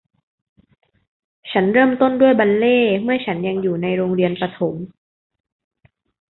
[1.51, 4.75] ฉันเริ่มต้นด้วยบัลเล่ต์เมื่อฉันยังอยู่ในโรงเรียนประถม